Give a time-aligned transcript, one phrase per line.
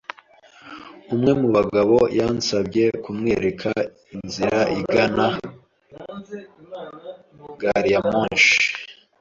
[1.13, 3.69] Umwe mu bagabo yansabye kumwereka
[4.21, 5.25] inzira igana
[7.61, 8.55] gariyamoshi.